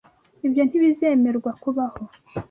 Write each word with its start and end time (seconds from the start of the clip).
Ibyo 0.45 0.61
ntibizemerwa 0.65 1.51
kubaho. 1.61 2.01